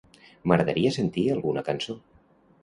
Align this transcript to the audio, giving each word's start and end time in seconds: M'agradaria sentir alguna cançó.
M'agradaria 0.51 0.93
sentir 0.95 1.27
alguna 1.35 1.65
cançó. 1.69 1.97